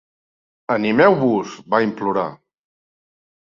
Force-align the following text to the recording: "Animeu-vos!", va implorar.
"Animeu-vos!", 0.75 1.51
va 1.75 1.83
implorar. 1.89 2.25